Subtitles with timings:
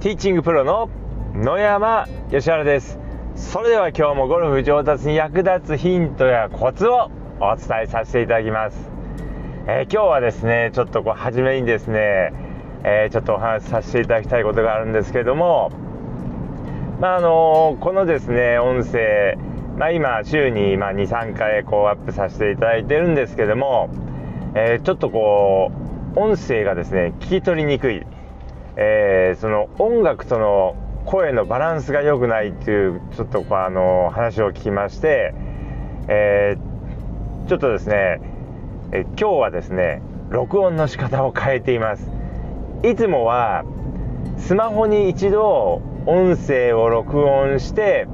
[0.00, 0.88] ティーチングプロの
[1.34, 2.98] 野山義原です。
[3.34, 8.78] それでは今日もゴルフ上達に役立つヒントやコツをお伝えさせていただきます、
[9.66, 12.32] えー、今日はですねちょっとこう初めにですね、
[12.82, 15.70] えー、ちょっとお話しさせていただきたいことがあるんですけども
[16.98, 19.36] まああのー、このですね音声
[19.76, 23.90] まあ、今週に23回こうアップさせていただいてるんですけども、
[24.54, 25.70] えー、ちょっとこ
[26.16, 28.06] う音声がですね聞き取りにくい。
[28.82, 35.34] えー、その音楽との声のバランスが良くないっていうちょっとあの話を聞きまして、
[36.08, 38.22] えー、ちょっとですね、
[38.92, 42.10] え今日はですね録音の仕方を変えています。
[42.82, 43.64] いつもは
[44.38, 48.08] スマホに一度音声を録音して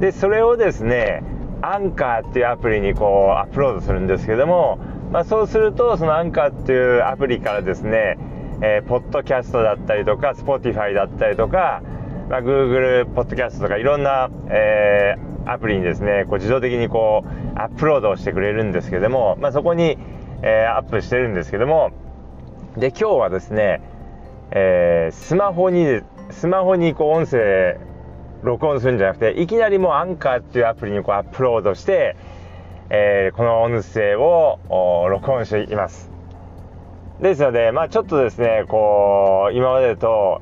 [0.00, 1.22] でそれをですね
[1.60, 4.78] アンカーっていうアプリにこうアップロードするんですけども、
[5.12, 8.16] まあ、そうするとそのアンカーっていうアプリからですね
[8.62, 11.82] えー、ポッドキャストだったりとか、Spotify だったりとか、
[12.28, 19.98] まあ、Google ポッドキャストとかいろんな、えー、アプリにですね、こう自動的にこうアップロードをしてくれるんですけども、まあ、そこに、
[20.42, 21.90] えー、アップしてるんですけども、
[22.76, 23.82] で、今日はですね、
[24.52, 27.80] えー、スマホに、スマホにこう音声
[28.42, 32.16] 録音するんじゃなくて、いきなりもうアンカーっていうアプリにこうアップロードして、
[32.90, 34.58] えー、この音声を
[35.08, 36.10] 録音しています。
[37.20, 40.40] ですので、まあ、ちょっとですね、こう、今までと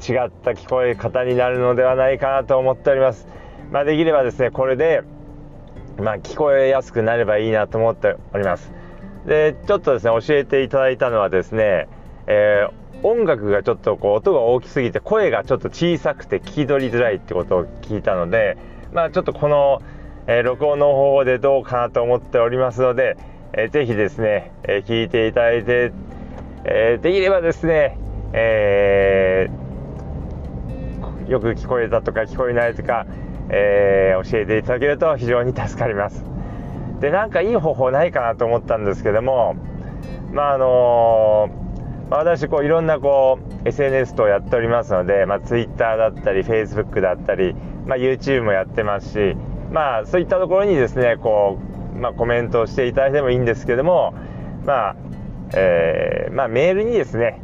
[0.00, 3.26] 違った聞こえ方になるのではないかなと思っております。
[3.72, 5.02] まあ、できればですね、これで、
[5.98, 8.72] まあ、聞こえやすくなればいいなと思っております。
[9.26, 11.88] で、ちょっとですね、教えていただいたのはですね、
[12.28, 18.56] えー、音楽がちょっとこう音が大きすぎて声がちょっと小さくて聞き取りづらいってことを聞いたので、
[18.92, 19.82] まあ、ちょっとこの、
[20.28, 23.16] えー、録音の方法でどうかなと思っておりますので、
[23.54, 25.92] えー、ぜひですね、えー、聞いていただいて
[26.64, 27.98] えー、できればですね、
[28.32, 33.06] えー、よく聞こえたとか聞こえないとか、
[33.48, 36.24] えー、教えていただけると非常に助かります。
[37.00, 39.56] で、なんかいい方法ないかなと思ったんですけども、
[40.32, 41.50] まああの
[42.12, 47.54] まあ、私こういろんなこう SNS とやっておりますので、まあ、Twitter だったり Facebook だったり、
[47.86, 49.36] まあ、YouTube もやってますし、
[49.70, 51.58] まあ、そういったところにですねこ
[51.94, 54.14] う、まあ、コメントをしていただいてもいいんですけども、
[54.64, 54.96] まあ、
[55.54, 57.40] えー、まあ、メールにですね、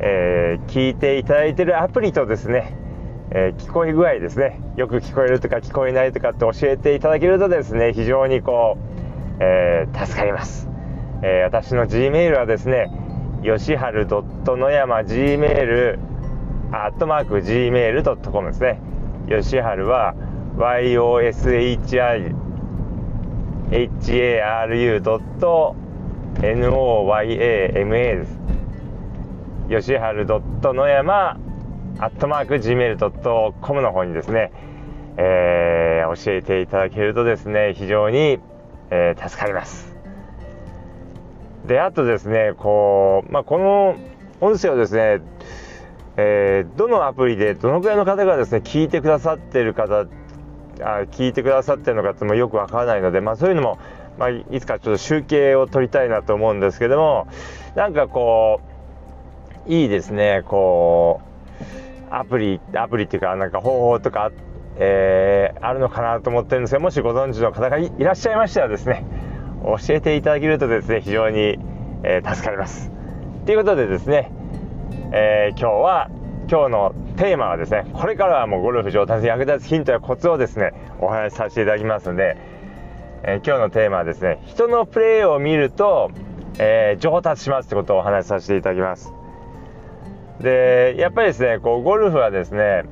[0.00, 2.76] えー、聞いていただいているアプリとですね、
[3.30, 8.80] えー、聞こえ具合ですねよく聞こえるとか聞こえないとかって教えていただけるとですね非常にこう、
[9.40, 10.68] えー、助かります、
[11.22, 12.90] え私の G メールはですね
[13.42, 15.98] よしはる野山 G メール
[16.72, 18.80] アットマーク Gmail.com ですね
[19.28, 20.14] よしはるは
[20.56, 22.34] YOSHIHARU.
[26.40, 28.38] Noyama です。
[29.68, 31.38] よしはる野山
[31.98, 34.52] アットマーク gmail.com の方にですね、
[35.16, 38.38] えー、教えていただけるとですね、非常に、
[38.90, 39.94] えー、助かります。
[41.66, 43.96] で、あとですね、こう、まあ、この
[44.40, 45.20] 音声をですね、
[46.16, 50.06] えー、どのアプリでどのくらいの方がですね、聞いてくださってる方、
[50.80, 53.78] あ聞いてくださってるのかってもよくわからないので、まあ、そういうのも
[54.18, 57.26] まあ、いつかちょっと集計を取りたいなと思うんですけども
[57.74, 58.60] なんかこ
[59.66, 61.20] ういいですねこ
[62.10, 64.30] うアプリアプリっていうかなんか方法とか、
[64.76, 69.04] えー、あるのかなと思ってるんですがもしご存知の方がいらっしゃいましたらですね
[69.64, 71.58] 教えていただけるとですね非常に、
[72.02, 72.90] えー、助かります。
[73.46, 74.30] ということでですね、
[75.12, 76.10] えー、今日は
[76.50, 82.36] 今日のテーマはですねこれからはもうゴルフ上達に役立つヒントやコツをですねお話しさせていただきますので
[83.24, 86.10] えー、今日のテーマはですね人のプレーを見ると、
[86.58, 89.12] えー、上達しますってことをお話しさせていただきます。
[90.40, 92.84] でやっぱりですねこうゴルフはですね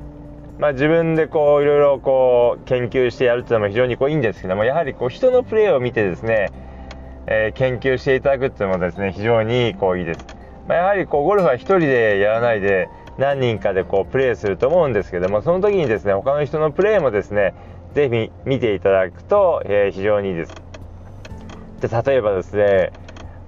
[0.60, 6.50] まあ、自分でこういろいろこう研究してやるっていうのも非常にこういいんですけどもやはりこう人のプレーを見てですね、
[7.26, 10.20] えー、研究していただくっていうのもですね非常にこういいです、
[10.68, 17.54] まあ、やはりこうゴルフは1人でやらないで何人かでこうプレーすると思うんですけどもその時にですね他の人のプレーもですね
[17.94, 20.54] ぜひ見ていただくと、えー、非常にいいです。
[21.80, 22.92] で例えばですね、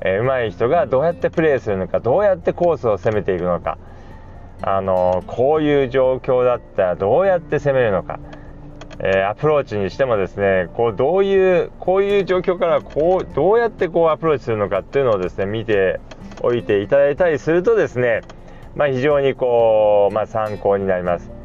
[0.01, 3.79] えー、上手い人がどうやってプレーするのかどうやってコースを攻めていくのか
[4.63, 8.21] あのこういう状況だったらどうやって攻めるのか、
[9.01, 16.01] えー、アプローチにしてもですねこうどういうこういう状況からこうどうやってこうアプローチするのかっていうのをですね見て
[16.43, 18.23] おいていただいたりするとですね、
[18.75, 21.42] まあ、非常にこう、まあ、参考になります。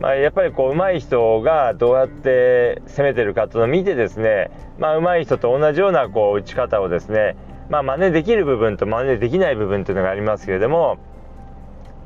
[0.00, 7.36] まあ、やっぱりこう上手い人がどうやって攻めてるかというのを見てですね、まあ、上手い人と同じようなこう打ち方をですね、
[7.70, 10.98] まあ、真似できる部分と真似できない部分というのがありますけれども、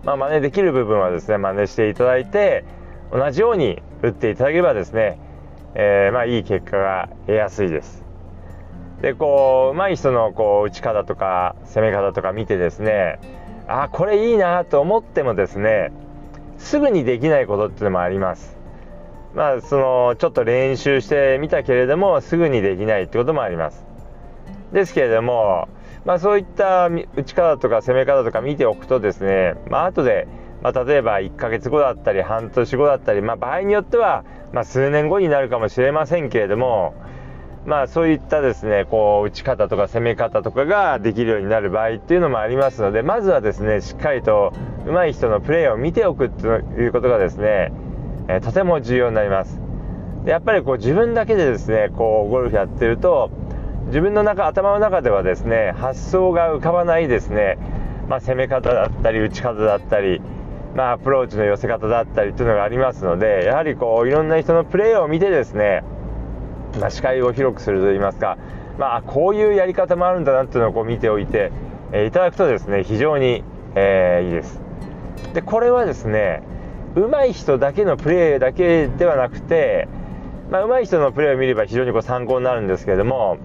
[0.05, 2.65] まあ、真似できる部分はですね真似していただいて
[3.13, 5.19] 同じように打っていただければですね、
[5.75, 8.05] えー、まあいい結果が得やすいです。
[9.03, 13.19] でこう上手い人のこう打ち方とか攻め方とか見てですね
[13.67, 15.91] あこれいいなと思ってもですね
[16.61, 18.57] すぐにできないことっていうのもあります。
[19.35, 23.85] まあそのちょっと練習してみたけれどもすぐにできないってこともあります。
[24.73, 25.69] ですけれども
[26.05, 30.27] まあ、そういった打ち方とか攻め方とか見ておくとですね、まあ後で、
[30.63, 36.95] まあ、例えば1ヶ月後だったり半年後だったり、まあ、場合によっては、まあ、数年後になるかもしれませんけれども、
[37.67, 44.53] まあ、そういったですねこう打ち方とか攻め方とかができるようになる場合っていうのもありますのでまずはですねしっかりと
[44.87, 47.71] 上手い人のプレーを見ておくということがですね、
[48.29, 49.61] えー、とても重要になります。
[50.25, 53.31] でやっぱりこう自分だけでですねこうゴルフやってると
[53.87, 57.59] 自分の中頭の中ではですね発想が浮かばないですね、
[58.09, 60.21] まあ、攻め方だったり打ち方だったり、
[60.75, 65.83] まあ、アプローチの寄せ方だったりというのがありますのでやはりこういろんな人のプレーを見てですね、
[66.79, 68.39] まあ、視界を広くするといいますか、
[68.79, 71.51] まあ、こういうやり方もあるんだなっていうのをこう見ておいて、
[71.93, 73.43] え、いただくとですね非常に、
[73.75, 74.61] えー、いいです。
[75.35, 76.43] でこれはですね
[76.95, 79.89] 上手い人だけのプレーだけではなくて、
[80.51, 83.39] まあ、上手い人のプレーを見れば非常にこう参考になるんですけれども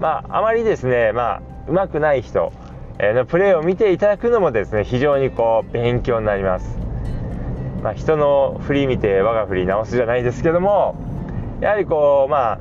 [0.00, 2.52] まあ、あまりですね、まあ、上手くない人
[2.98, 6.78] のプレーを見ていただくのもですね、非常にこう、勉強になります。
[7.82, 10.96] まあ、人の振り見て我が振り直すじゃないですけども、
[11.60, 12.60] やはりこう、まあ、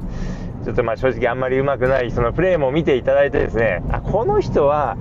[0.64, 4.98] ちょっとまあ正直あんまり上手くない人のプレーも見ていただいてですね、あ、この人は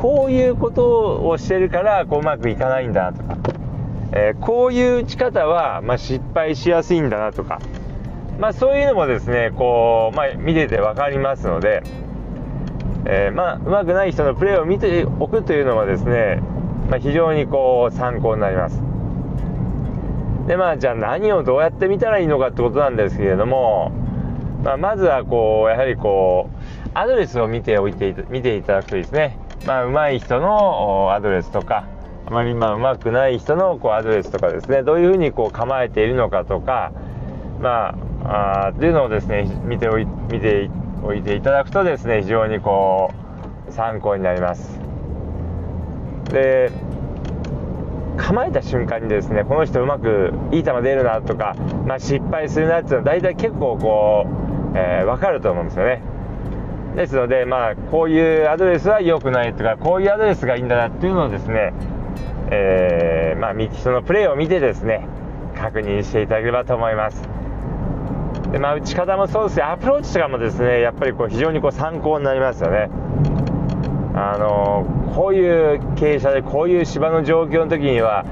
[0.00, 3.38] こういうことをしてるからこううまくいかないんだとか、
[4.12, 7.60] えー、こういう打ち方はま失敗しやすいんだなとか、
[8.38, 11.82] まあ、そういうのもですねこう、まあ、見てて分かりますので、
[13.06, 16.42] えー、まあ、うまくない人のプレーを見ておくというのはですね、
[16.90, 18.95] まあ、非常にこう参考になります。
[20.46, 23.90] でまあじゃあ何をどうやって見たらいいのかってことなんですけれども、
[24.62, 31.88] まあ、まずはこうやはりこうアドレスを見ておいて見ていただくといいですね、まあ、上手い人のアドレスとか
[32.26, 34.82] あまりまあ上手くない人のこうアドレスとかですね。
[34.82, 36.92] どういうふうにこう構えているのかとか
[37.60, 37.94] ま
[38.24, 40.68] ああっていうのをですね見ておい見て
[41.04, 43.12] おいていただくとですね非常にこ
[43.68, 44.80] う参考になります。
[46.32, 46.72] で
[48.16, 51.54] 構えた瞬間にですねこの人うまくいい球出るなとか、
[51.86, 54.26] まあ、失敗するなっていうのは大体結構こ
[54.74, 56.02] う、えー、分かると思うんですよね
[56.96, 61.72] ですのでまあこういうアドレスは良くないとかこういうアドレスがいいんだなっていうのをですね
[62.48, 65.06] えー、まあ人のプレーを見てですね
[65.56, 67.36] 確認していただければと思います
[68.52, 72.88] でまあ、打ち方もそうですしアプローチとかもですねやっぱりこう非常にこう参考になりますよね。
[74.16, 78.24] あのこういう傾斜でこういう芝の状況の時には、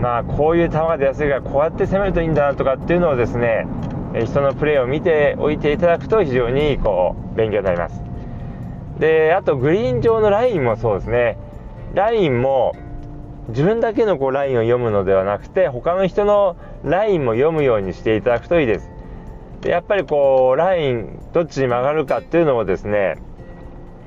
[0.00, 3.66] まあ、こういう球が出やすいからこうやって攻めるといいんだなとかっていうのをですね
[4.24, 8.02] 人のプレーを見ておいていただくと非常にこう勉強になります。
[8.98, 11.36] であとグリーン上のラインもそうですね
[11.92, 12.74] ラインも
[13.48, 18.90] 自分だけのこうラインを読むのではなくて他の人のラインも読むようにしていただくといいです。
[19.60, 23.16] でやっぱりこうラインどっちに曲がるかっていうのをですね、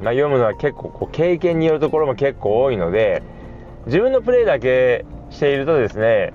[0.02, 3.22] まあ、読むのは結構こう経験によるところも結構多いので
[3.86, 6.34] 自分のプレーだけしているとですね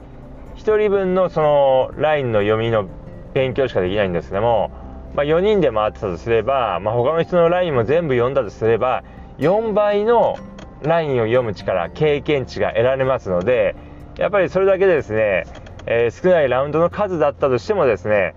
[0.57, 2.89] 1人分のそのラインの読みの
[3.33, 4.71] 勉強しかできないんですけども、
[5.15, 9.03] まあ、4人で回ってたとすれば、まあ、他の人のラインも全部読んだとすれば
[9.39, 10.37] 4倍の
[10.83, 13.75] ラインを読む力経験値が得られますので
[14.19, 15.45] やっぱりそれだけでですね、
[15.87, 18.35] えー、少ないラウンドの数だったとしてもですね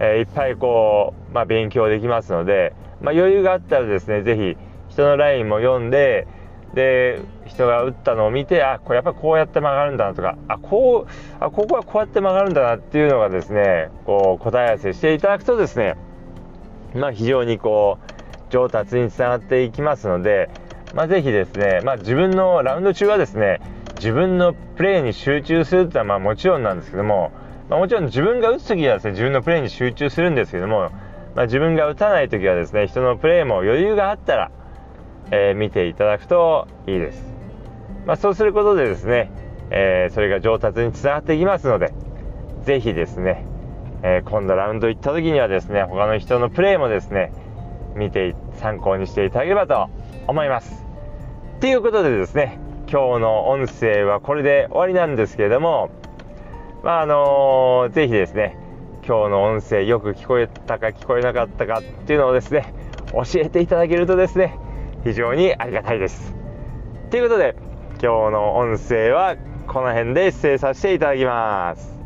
[0.00, 4.56] えいっぱいこう、まあ、勉強できますので、まあ、余裕があったらですね、ぜひ
[4.88, 6.26] 人のラインも読んで、
[6.74, 15.96] で、人が打ったのを見て、あ、これやっぱこうやって曲がるんだなとか、あ、こう、あ、ここはこうやって曲がるんだなっていうのがですね、こう答え合わせしていただくとですね、
[16.94, 20.48] まあ、非常にこう、上達につながっていきますので、
[20.94, 23.60] まあ、ぜひですね、まあ、自分のラウンド中はですね、
[23.96, 27.32] 自分のプレーに集中するっていうのはまあもちろんなんですけども、
[27.70, 30.90] まあ、もちろん自分が打つ時はですね自分のプレーに集中するんですけども、
[31.36, 34.50] まあ、自分が打たない時はですね人のプレーも余裕があったら、
[35.30, 37.22] えー、見ていただくといいです、
[38.06, 39.30] まあ、そうすることでですね、
[39.70, 41.94] えー、それが上達につながっていきますので
[42.64, 43.46] ぜひですね、
[44.02, 47.32] えー、今度ラウンド行った時にはですね他の人のプレーもですね
[47.94, 49.90] 見て参考にしていただければと
[50.26, 50.84] 思います。
[51.60, 52.58] ということでですね
[52.90, 55.90] 今日の音声はこれで終わりなんですけれども
[56.82, 58.56] まああのー、ぜひですね
[59.06, 62.72] 今日の音声よく聞こえたか聞こえなかったかっていうのをですね
[63.12, 64.58] 教えていただけるとですね
[65.04, 66.34] 非常にありがたいです。
[67.10, 67.56] ということで
[68.02, 71.99] 今日の音声はこの辺で失礼させていただきます。